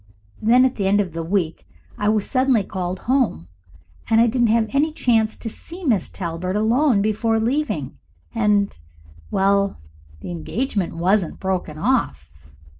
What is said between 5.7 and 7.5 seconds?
Miss Talbert alone before